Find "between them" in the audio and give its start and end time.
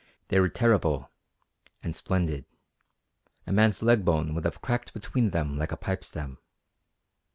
4.95-5.59